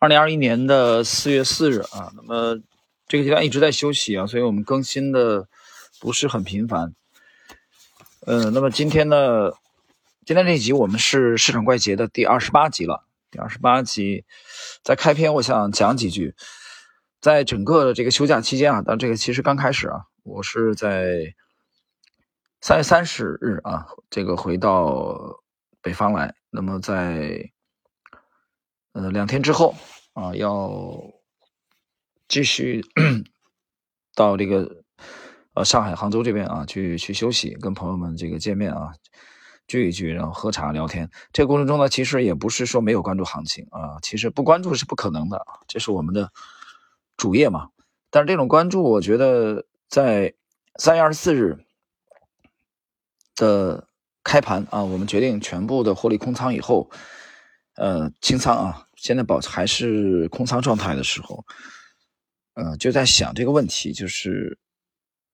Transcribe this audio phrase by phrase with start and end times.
[0.00, 2.58] 二零二一年的四月四日啊，那么
[3.06, 5.46] 这个阶段一直在休息啊，所以我们更新的
[6.00, 6.94] 不是很频繁。
[8.26, 9.50] 嗯，那么今天呢，
[10.24, 13.04] 今天这一集我们是市场怪杰的第二十八集了。
[13.30, 14.24] 第二十八集
[14.82, 16.34] 在开篇，我想讲几句。
[17.20, 21.34] 在整个的这个休假期间啊，但这个其实刚开始啊，我是在
[22.62, 25.42] 三月三十日啊，这个回到
[25.82, 26.34] 北方来。
[26.48, 27.50] 那么在
[28.92, 29.74] 呃，两天之后
[30.14, 31.00] 啊，要
[32.28, 32.84] 继续
[34.16, 34.82] 到这个
[35.54, 38.92] 呃上海、杭州这边啊，去去休息，跟朋友们这个见面啊，
[39.68, 41.08] 聚一聚，然后喝茶聊天。
[41.32, 46.32] 这个过程中呢，其实也不是说没有关注行情啊，其实不关注是不可能的，这是我们的
[47.16, 47.68] 主业嘛。
[48.10, 50.34] 但是这种关注，我觉得在
[50.80, 51.64] 三月二十四日
[53.36, 53.86] 的
[54.24, 56.90] 开盘啊，我们决定全部的获利空仓以后。
[57.76, 61.42] 呃，清仓啊，现在保还是空仓状态的时候，
[62.54, 64.58] 呃，就在想这个问题，就是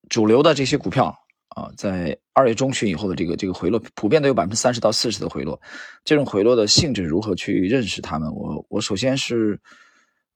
[0.08, 1.06] 主流的这些股票
[1.48, 5.60] 啊，在二月中旬以后的这个这个回落，普遍都有百分之三十到四十的回落，
[6.04, 8.32] 这种回落的性质如何去认识它们？
[8.32, 9.58] 我我首先是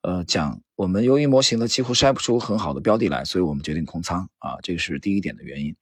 [0.02, 5.76] 呃讲，我们由于模型的几乎筛不出很好的标的来，所以我们决定空仓啊，这个是第一点的原因，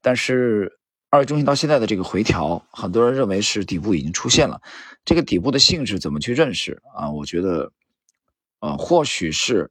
[0.00, 0.80] 但是。
[1.14, 4.60] 二月中旬到现在的这个回调，很多人认为是底部已经出现了。
[5.04, 7.08] 这个底部的性质怎么去认识啊？
[7.08, 7.72] 我觉得，
[8.58, 9.70] 呃，或许是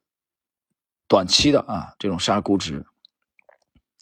[1.06, 2.86] 短期的啊，这种杀估值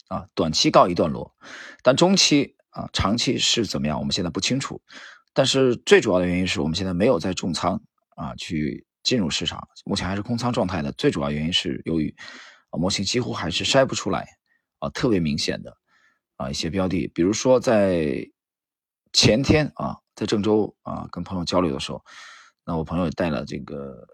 [0.06, 1.34] 啊，短期告一段落。
[1.82, 3.98] 但中期啊，长期是怎么样？
[3.98, 4.80] 我们现在不清楚。
[5.32, 7.82] 但是最主要的原因是我们现在没有在重仓
[8.14, 10.92] 啊，去进入市场，目前还是空仓状态的。
[10.92, 12.14] 最主要原因是由于
[12.70, 14.28] 啊，模型几乎还是筛不出来
[14.78, 15.76] 啊，特别明显的。
[16.42, 18.28] 啊，一些标的，比如说在
[19.12, 22.04] 前天啊，在郑州啊，跟朋友交流的时候，
[22.64, 24.08] 那我朋友带了这个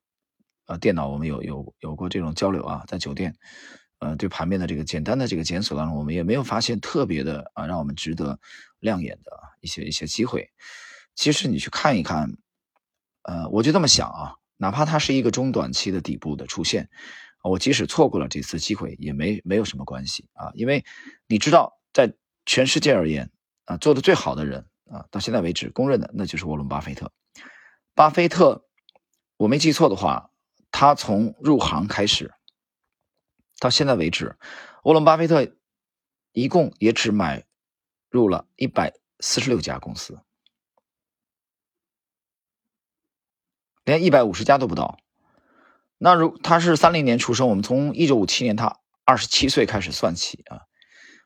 [0.66, 3.34] 呃电脑，我们有有有过这种交流啊，在酒店，
[4.00, 8.38] 呃，对盘面的这个简单的这个检索当中，我们也没有发现特别的啊，让我们值得
[8.80, 10.50] 亮眼的一些一些机会。
[11.14, 12.36] 其实你去看一看，
[13.22, 16.90] 呃，我就这么想啊，哪怕它是一个中短期的底部的出现，
[17.42, 20.84] 我即使错过了这次机会，也没没有什么关系啊，因为
[21.28, 21.77] 你知道。
[21.98, 22.14] 在
[22.46, 23.32] 全世界而言，
[23.64, 27.12] 啊，做的最好的人啊，到现在为止公认的，那就是沃伦·巴菲特。
[27.92, 28.64] 巴菲特，
[29.36, 30.30] 我没记错的话，
[30.70, 32.32] 他从入行开始
[33.58, 34.36] 到现在为止，
[34.84, 35.52] 沃伦·巴菲特
[36.30, 37.44] 一共也只买
[38.10, 40.20] 入了一百四十六家公司，
[43.82, 45.00] 连一百五十家都不到。
[45.96, 50.67] 那如他是三零年出生，我们从一九五七年他二十七岁开始算起啊。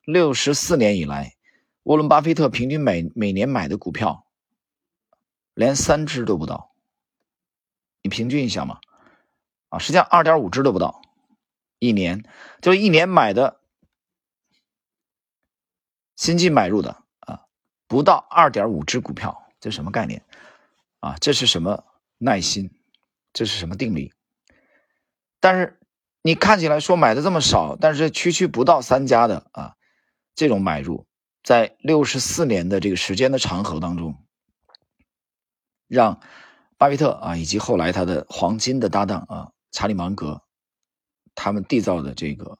[0.04, 1.36] 六十四年以来，
[1.84, 4.26] 沃伦·巴菲特平均每每年买的股票，
[5.54, 6.72] 连三只都不到。
[8.02, 8.80] 你平均一下嘛，
[9.68, 11.02] 啊，实际上二点五只都不到，
[11.78, 12.24] 一年
[12.60, 13.60] 就一年买的，
[16.16, 17.44] 新进买入的啊，
[17.86, 20.24] 不到二点五只股票，这什么概念？
[20.98, 21.84] 啊，这是什么
[22.18, 22.72] 耐心？
[23.32, 24.12] 这是什么定力？
[25.38, 25.78] 但是
[26.22, 29.76] 你看起来说买的这么少，但是区区不到三家的啊。
[30.34, 31.06] 这种买入，
[31.42, 34.26] 在六十四年的这个时间的长河当中，
[35.86, 36.20] 让
[36.78, 40.42] 巴菲特啊以及后来他的黄金的搭档啊查理芒格，
[41.34, 42.58] 他们缔造的这个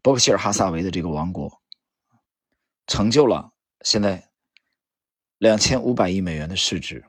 [0.00, 1.60] 伯克希尔哈萨维的这个王国，
[2.86, 3.52] 成就了
[3.82, 4.30] 现在
[5.36, 7.04] 两千五百亿美元的市值，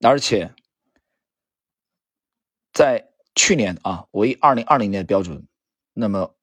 [0.00, 0.54] 而且
[2.72, 5.48] 在去年啊，我以二零二零年的标准，
[5.92, 6.35] 那么。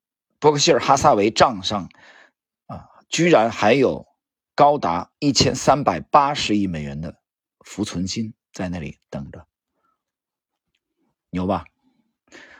[0.44, 1.88] 伯克希尔哈萨维账上，
[2.66, 4.08] 啊，居然还有
[4.56, 7.16] 高达一千三百八十亿美元的
[7.62, 9.48] 浮存金在那里等着，
[11.30, 11.64] 牛吧？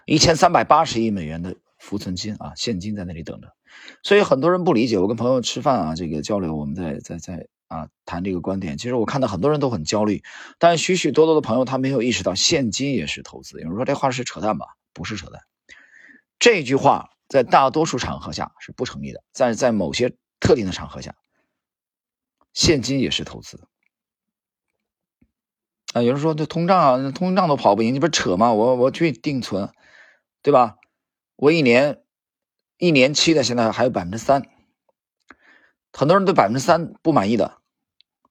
[0.06, 3.54] 一千三百八十亿美元的浮存金啊，现金在那里等着。
[4.02, 8.78] 所以很多人不理解，我跟朋友吃饭啊，这个交流，我们在在在啊谈这个观点。
[8.78, 10.24] 其实我看到很多人都很焦虑，
[10.58, 13.60] 但许许多多的朋友他没有意识到，现金也是投资。
[13.60, 14.68] 有人说这话是扯淡吧？
[14.94, 15.42] 不是扯淡，
[16.40, 17.10] 这句话。
[17.34, 21.16] 在大多数场合下是不成立的，但是在某些特定的场合下，
[22.54, 23.68] 现金也是投资。
[25.96, 28.54] 啊，有人说这通胀啊，通胀都跑不赢，你不是扯吗？
[28.54, 29.74] 我我去定存，
[30.44, 30.78] 对吧？
[31.36, 32.04] 我一年
[32.78, 34.48] 一年期的现在还有百分之三，
[35.92, 37.58] 很多人对百分之三不满意的，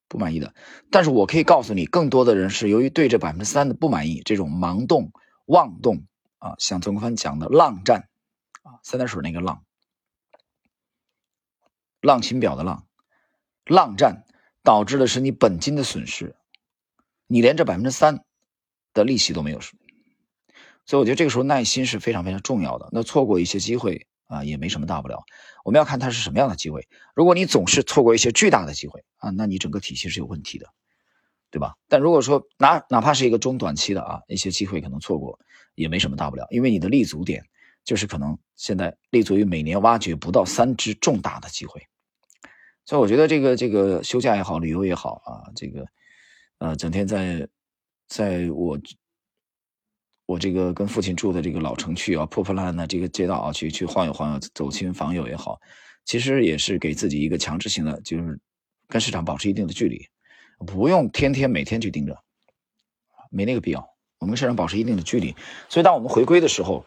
[0.06, 0.54] 不满意的。
[0.92, 5.10] 但是我可以告诉你，更多的人是由于对这百分之三的不满意，这种盲动、
[5.46, 6.06] 妄动
[6.38, 8.08] 啊，像曾国藩讲的浪战。
[8.62, 9.64] 啊，三点水那个浪，
[12.00, 12.86] 浪琴表的浪，
[13.66, 14.24] 浪战
[14.62, 16.34] 导致的是你本金的损失，
[17.26, 18.24] 你连这百分之三
[18.92, 19.60] 的利息都没有
[20.84, 22.88] 所以我觉得这个时候耐心是非常非常重要的。
[22.92, 25.22] 那错过一些机会啊，也没什么大不了。
[25.64, 26.88] 我们要看它是什么样的机会。
[27.14, 30.66] 如果你总是错过一些巨大的机会啊，那你整个体系是有问题的，
[31.50, 31.76] 对吧？
[31.88, 35.38] 但如果说哪哪怕是一个中短期的啊，一些机会可能错过
[35.76, 37.44] 也没什么大不了，因为你的立足点
[37.84, 41.80] 就是可能现在立足于每年挖掘不到三只重大的机会。
[42.84, 45.86] 所以我觉得这个这个休假也好，旅游也好啊，这个
[46.58, 47.48] 呃，整天在
[48.08, 48.78] 在我。
[50.24, 55.60] 我这个跟父亲住的这个老城区啊，破破烂烂的这个街道啊，去去晃悠晃悠，走亲访友也好，
[56.06, 58.40] 其实也是给自己一个强制性的，就是
[58.88, 60.06] 跟市场保持一定的距离，
[60.64, 62.16] 不用天天每天去盯着，
[63.30, 63.80] 没那个必要。
[64.20, 65.34] 我们跟市场保持一定的距离，
[65.68, 66.86] 所以当我们回归的时候，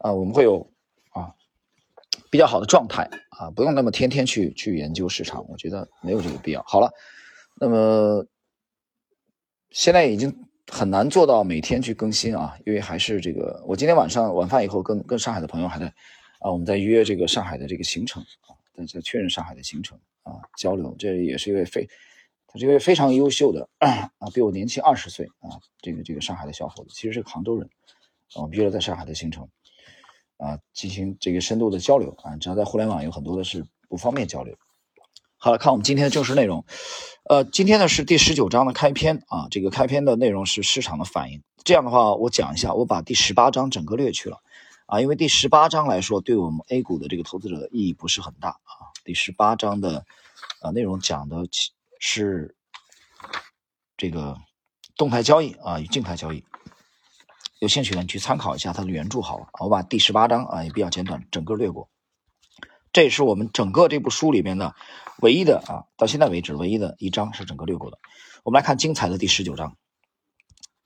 [0.00, 0.70] 啊，我们会有
[1.12, 1.32] 啊
[2.30, 6.62] 比较好的状态啊，不用那么天天去去研究市场，我觉得没有这个必要。
[6.64, 6.92] 好了，
[7.60, 8.26] 那么
[9.70, 10.46] 现在已经。
[10.72, 15.86] 很难做到每天去更新啊，因为还是这个，我今天晚上晚饭以后跟跟上海的朋友还在
[16.38, 20.94] 啊，我们在约这个上海的这个行程啊，在在确认上海的行程啊，交流。
[20.96, 21.88] 这也是一位非，
[22.46, 27.68] 他是一位非常优秀的 啊，比我年轻二十岁啊，这个这个上海的小伙子，其实是个杭州人
[28.34, 29.48] 啊，我们约了在上海的行程
[30.40, 34.56] 啊，进行这个深度的交流啊，只要在互联网有很多的是不方便交流。
[35.36, 36.64] 好了，看我们今天的正式内容。
[37.28, 41.42] 呃，今天呢是第十九章的开篇啊，这个开篇的内容是市场的反应。
[41.62, 44.38] 这样的话，我讲一下，我把第十八章整个略去了
[44.86, 48.92] 啊，因为第十八章来说，对我们 A 股的这个投资者的意义不是很大啊。
[49.04, 50.04] 第十八章的
[50.60, 51.46] 啊内容讲的
[51.98, 52.54] 是
[53.96, 54.36] 这个
[54.96, 56.44] 动态交易啊与静态交易，
[57.60, 59.46] 有兴趣的你去参考一下它的原著好了。
[59.60, 61.90] 我把第十八章啊也比较简短，整个略过。
[62.90, 64.74] 这也是我们整个这部书里面的
[65.18, 67.98] 唯一的啊，到现在为止唯一的一章是整个略过的。
[68.44, 69.76] 我们来看精彩的第十九章，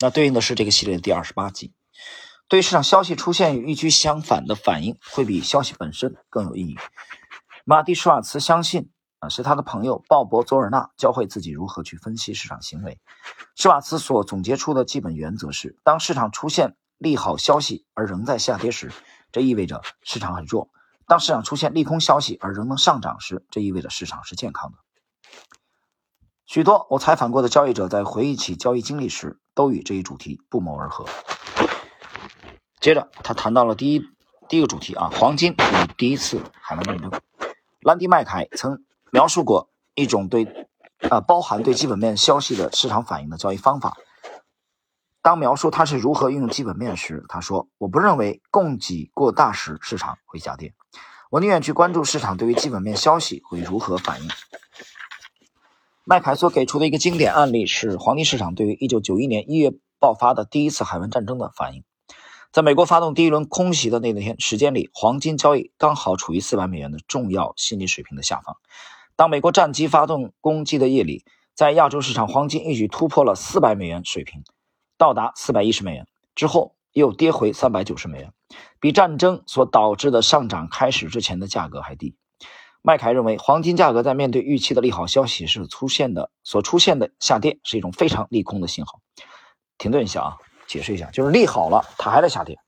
[0.00, 1.72] 那对应的是这个系列的第二十八集。
[2.48, 6.76] 对于市场消息出现与预期相反的反应，会比消息本身更有意义。
[7.64, 8.90] 马蒂舒尔茨相信
[9.30, 12.98] 是他的朋友鲍勃佐尔纳教会自己如何去分析市场行为。
[13.56, 18.92] 施瓦茨所总结出的基本原则是：当市场出现利好消息而仍在下跌时，
[19.32, 20.70] 这意味着市场很弱。
[21.06, 24.78] 当市场出现利空消息而仍能上涨时，这意味着市场是健康的。
[26.46, 31.06] 许多我采访过的交易者在回忆起交易经历时，都与这一主题不谋而合。
[32.80, 34.02] 接着，他谈到了第一
[34.48, 37.10] 第一个主题啊，黄金与第一次海湾战争。
[37.80, 38.82] 兰迪麦凯曾
[39.14, 40.66] 描述过一种对
[41.08, 43.96] 啊包含对基本面消息的市场反应的交易方法。
[45.22, 50.74] 当描述他是如何运用基本面时，他说：“我不认为供给过大时市场会下跌。”
[51.30, 54.28] 我宁愿去关注市场对于基本面消息会如何反应。
[56.02, 61.84] 麦凯所给出的一个经典案例是黄金市场对于1991年1月爆发的第一次海湾战争的反应。
[62.50, 68.56] 在美国发动第一轮空袭的那天时间里，黄金交易刚好处于400美元的重要心理水平的下方。
[69.16, 71.24] 当美国战机发动攻击的夜里，
[71.54, 74.42] 在亚洲市场，黄金一举突破了400美元水平，
[74.96, 76.74] 到达410美元之后。
[76.94, 78.32] 又跌回三百九十美元，
[78.78, 82.14] 比战争所导致的上涨开始之前的价格还低。
[82.82, 89.00] 麦凯认为，黄金价格在面对预期的利好消息时出现的所出现的下跌是一种非常利空的信号。
[89.76, 90.36] 停顿一下啊，
[90.68, 92.60] 解释一下，就是利好了，它还在下跌，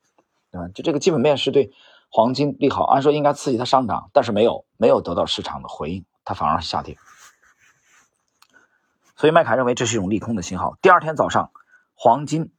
[0.50, 0.67] 对吧？
[0.75, 1.71] 就这个基本面是对
[2.11, 6.99] 黄金利好，按说应该刺激它上涨，但是没有，没有得到市场的回应，它反而下跌。
[9.16, 10.76] 所以麦凯认为这是一种利空的信号。
[10.83, 11.50] 第二天早上，
[11.95, 12.52] 黄金。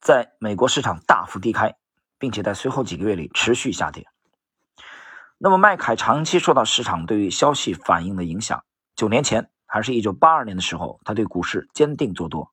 [0.00, 1.76] 在美国市场大幅低开，
[2.18, 4.08] 并且在随后几个月里持续下跌。
[5.36, 8.64] 那么，麦凯长期受到市场对于消息反应的影响。
[8.96, 12.50] 九年前，还是一九八二年的时候，他对股市坚定做多。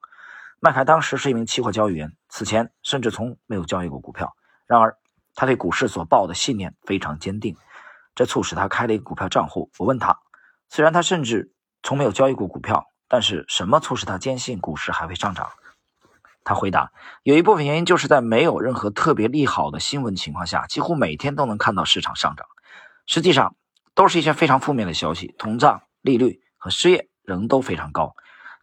[0.59, 4.35] 麦凯当时是一名期货交易员，此前甚至从没有交易过股票。
[4.65, 4.97] 然而，
[5.33, 7.55] 他对股市所抱的信念非常坚定，
[8.17, 9.69] 这促使他开了一个股票账户。
[9.77, 10.17] 我问他，
[10.69, 15.51] 虽然他甚至从没有交易过股票，但是什么促使他坚信股市还会上涨？
[16.43, 22.47] 他回答：“有一部分原因就是在没有任何特别利好的新闻情况下，几乎每天都能看到市场上涨。
[23.05, 23.55] 实际上，
[23.93, 28.15] 都是一些非常负面的消息，通胀、利率和失业仍都非常高。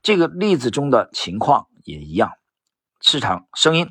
[0.03, 2.33] 这个例子中的情况也一样。
[3.01, 3.89] 市场声音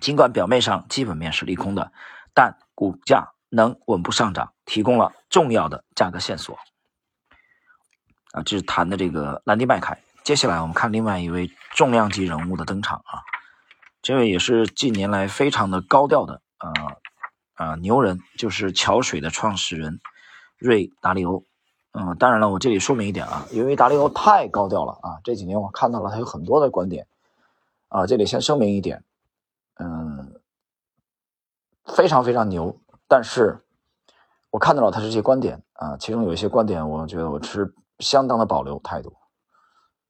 [0.00, 1.92] 尽管表面上基本面是利空的，
[2.34, 6.58] 但股价能稳步上涨，提供了重要的价格线索。”
[8.32, 10.02] 啊，这是谈的这个兰迪麦凯。
[10.24, 13.22] 接下来我们看另外一位重量级人物的登场啊，
[14.02, 16.72] 这位也是近年来非常的高调的啊
[17.54, 20.00] 啊牛人，就是桥水的创始人
[20.58, 21.44] 瑞达利欧
[21.92, 27.06] 嗯，当然了，我这里说明一点啊，因为达利欧太高调了啊，这几年我看到了他有很多的观点
[27.88, 29.04] 啊，这里先声明一点，
[29.78, 30.40] 嗯，
[31.84, 33.63] 非常非常牛，但是
[34.54, 39.12] 我看到了他这些观点啊，其中有一些观点，我觉得我持相当的保留态度。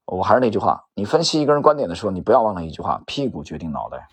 [0.04, 4.06] 我还是那句话，你分析一个人观点的时候，你不要忘了一句话：屁股决定脑袋。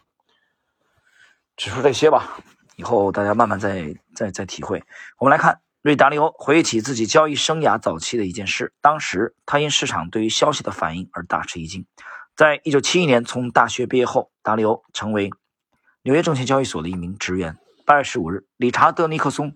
[1.57, 2.37] 只说这些吧，
[2.77, 4.81] 以后大家慢慢再再再体会。
[5.17, 8.73] 我们来看瑞达利欧回忆起自己交易生涯早期的一件事。
[8.79, 11.85] 当时他因市场对于消息的反应而大吃一惊。
[12.37, 15.29] 在一九七一年从大学毕业后，达利欧成为
[16.03, 17.57] 纽约证券交易所的一名职员。
[17.85, 19.53] 八月十五日，理查德尼克松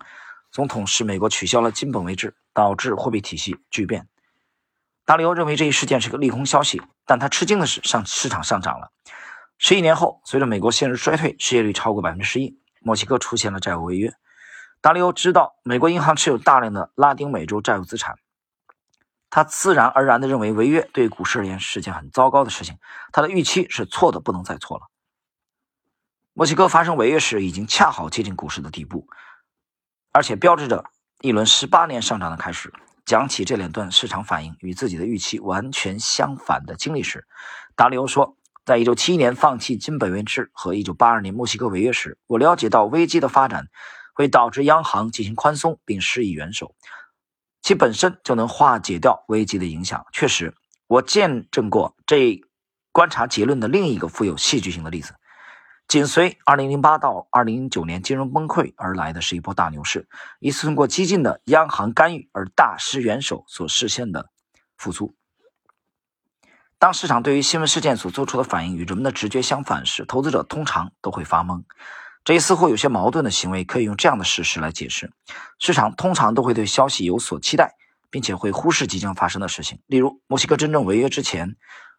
[0.56, 4.08] 总统使美国取消了金本位制，导致货币体系巨变。
[5.04, 8.90] 达里欧认为这一事件是个利空消息，但他吃惊的是，上市场上涨了。
[9.58, 14.14] 十一年后，随着美国陷入衰退，失业率超过百分之十一，墨西哥出现了债务违约。
[14.80, 18.16] 达里欧知道美国银行持有大量的拉丁美洲债务资产，
[19.28, 22.78] 他自然而然地认为违约对股市而言是件很糟糕的事情。
[23.12, 24.86] 他的预期是错的，不能再错了。
[26.32, 29.06] 墨西哥发生违约时，已经恰好接近股市的底部，
[30.16, 30.86] 而且标志着
[31.20, 32.72] 一轮十八年上涨的开始。
[33.04, 37.26] 讲起这两段市场反应与自己的预期完全相反的经历时，
[37.76, 43.66] 达里欧说：“在1971年放弃金本位制和1982年墨西哥违约时，我了解到危机的发展
[44.14, 46.74] 会导致央行进行宽松并施以援手，
[47.60, 50.06] 其本身就能化解掉危机的影响。
[50.14, 50.54] 确实，
[50.86, 52.40] 我见证过这
[52.90, 55.12] 观察结论的另一个富有戏剧性的例子。”
[55.88, 60.08] 紧随2008到2009年金融崩溃而来的是一波大牛市，
[60.40, 64.30] 一次通过激进的央行干预而大施援手所实现的
[64.76, 65.14] 复苏。
[66.76, 71.62] 当市场对于新闻事件所做出的反应与人们的直觉相反时，投资者通常都会发懵。
[72.24, 75.12] 这一似乎有些矛盾的行为可以用这样的事实来解释：
[75.60, 77.76] 市场通常都会对消息有所期待，
[78.10, 79.78] 并且会忽视即将发生的事情。
[79.86, 81.56] 例如，墨西哥真正违约之前。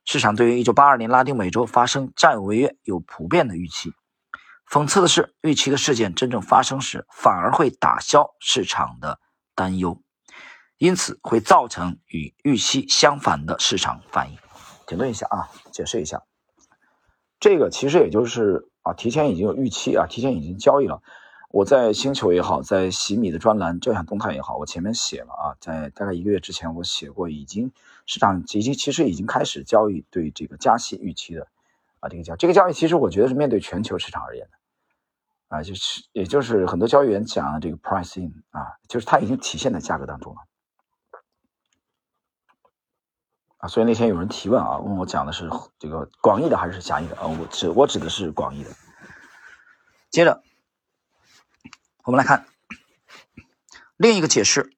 [0.08, 3.92] 市场对于1982年拉丁美洲发生债务违约有普遍的预期。
[4.72, 9.20] 讽刺的是，预期的事件真正发生时，反而会打消市场的
[9.54, 10.02] 担忧，
[10.78, 14.38] 因此会造成与预期相反的市场反应。
[14.88, 16.24] 停顿一下啊，解释一下，
[17.38, 21.02] 这个其实也就是啊，提前已经有预期啊，提前已经交易了。
[21.50, 27.72] 我在星球也好，在洗米的专栏、正向动态也好，我前面写了啊，在大概一个月之前，我写过，已经
[28.06, 31.48] 市场已经其实已经开始交易对这个加息预期的
[32.01, 40.42] 啊，这个交这个交易其实我觉得是面对全球市场而言的啊，就是也就是很多交易员讲的这个 price in 啊，就是它已经体现在价格当中了
[43.60, 45.50] 啊，所以那天有人提问啊，问我讲的是
[45.80, 48.70] 这个广义的还是狭义的啊，我指我指的是广义的，
[50.12, 50.44] 接着。
[52.08, 52.46] 我们来看
[53.98, 54.72] 另一个解释，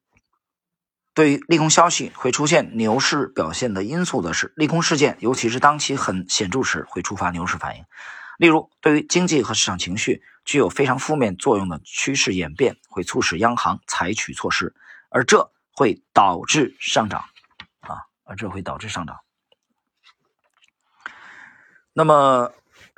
[1.14, 7.86] 对于利空消息会出现牛市表现的因素的是，利空事件尤其是当其很显著时会触发牛市反应。
[8.40, 14.74] 例如，对于经济和市场情绪具有非常负面作用的趋势演变，会促使央行采取措施，
[15.10, 17.26] 而这会导致上涨。
[17.82, 19.20] 啊，而这会导致上涨。
[21.94, 22.52] 那么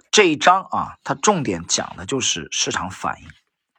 [0.09, 3.27] 这一章啊，它重点讲的就是市场反应。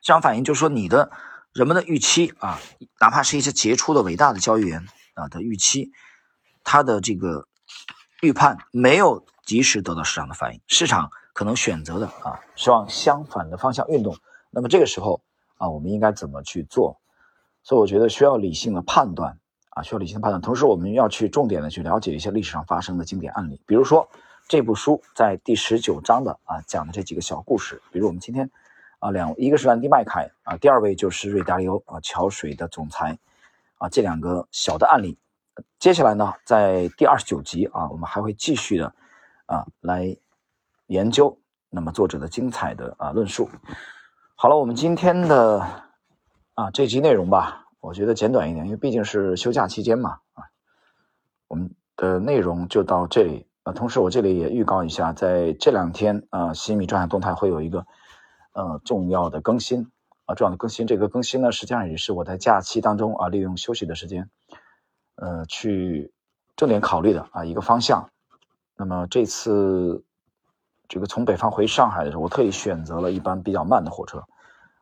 [0.03, 1.13] 市场反应就是说，你的
[1.53, 2.59] 人们的预期啊，
[2.99, 5.93] 哪怕是一些杰出的、伟大的交易员啊的预期，
[6.65, 7.47] 他的这个
[8.21, 14.17] 预判没有及时得到市场的反应，市场可能选择的啊是往相反的方向运动。
[14.51, 15.23] 那么这个时候
[15.57, 17.01] 啊，我们应该怎么去做？
[17.63, 20.41] 所以我觉得需要理性的判断啊，需要理性的判断。
[20.41, 24.09] 同时，我们要去重点的去了解一些历史上发生的经典案例，比如说
[24.49, 28.51] 这部书在第十九章的啊讲的这几个小故事，比如我们今天。
[29.03, 33.19] 啊，两一个是兰迪麦凯啊，第二位就是瑞达利欧啊，桥水的总裁
[33.79, 35.19] 啊，这两个小的案例。
[35.81, 38.95] 接下来呢，在第二十九集啊，我们还会继续的
[39.47, 40.17] 啊来
[40.87, 41.37] 研究
[41.69, 43.51] 那么作者的精彩的啊论述。
[44.37, 45.67] 好了，我们今天的
[46.55, 50.45] 啊这集内容吧，我觉得简短一点，因为毕竟是休假期间嘛啊，
[51.49, 53.73] 我们的内容就到这里啊。
[53.73, 57.85] 同时，我这里也预告一下，在这两天啊，新米专项动态会有一个。
[58.53, 59.91] 呃，重要的更新
[60.27, 60.87] 啊，重要的更新。
[60.87, 64.29] 这个更新呢，实际上也是我在假期当中啊，利用休息的时间，
[65.15, 66.13] 呃，去
[66.57, 68.11] 重点考虑的啊一个方向。
[68.77, 70.05] 那么这次
[70.89, 74.23] 这个从北方回上海的时候，我特意选择了一班比较慢的火车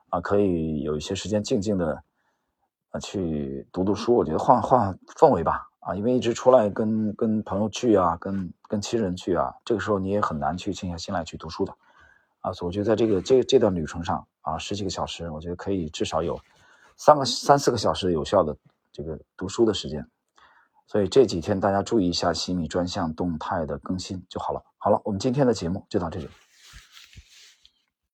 [0.09, 2.03] 啊，可以有一些时间静静的
[2.91, 4.17] 啊去读读书。
[4.17, 11.73] 我觉得换换氛围吧啊，因为一直出来跟跟朋友聚啊，跟跟亲人聚啊，这个时候你也很难去静下心来去读书的。
[12.41, 16.41] 啊，所以我觉得在这个这这段旅程上啊，十几个小时，我觉得可以至少有
[16.97, 18.57] 三个三四个小时有效的
[18.93, 20.07] 这个读书的时间。
[20.87, 24.61] 所以这几天大家注意一下西米专项动态的更新就好了。
[24.77, 26.29] 好了，我们今天的节目就到这里。